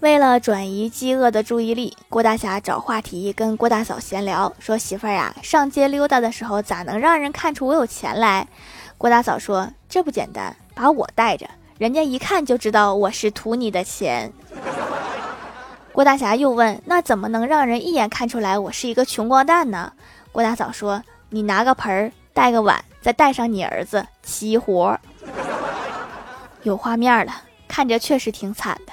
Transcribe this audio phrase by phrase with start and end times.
[0.00, 8.48] 为了转移饥饿的注意力，郭大侠找话题跟郭大嫂闲聊，说：“媳妇儿呀，上街溜达的时候，咋能让人看出我有钱来？”
[8.96, 14.32] 郭大嫂说：“这不简单，把我带着，人家一看就知道我是图你的钱。
[15.92, 19.92] ”郭大侠又问：“那怎么能让人一眼看出来我是一个穷光蛋呢？”
[20.32, 24.98] 郭大嫂说：“你拿个盆儿，带个碗，再带上你儿子，齐活。”
[26.64, 28.92] 有画面了，看着确实挺惨的。